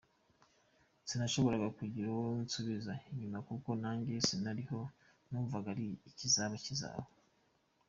Sinashoboraga 1.07 1.67
kugira 1.79 2.05
uwo 2.13 2.27
nsubiza 2.43 2.93
inyuma 3.11 3.39
kuko 3.47 3.69
nanjye 3.81 4.13
sinariho 4.27 4.79
numvaga 5.29 5.71
ko 5.79 5.85
ikizaba 6.11 6.55
kizaba. 6.65 7.05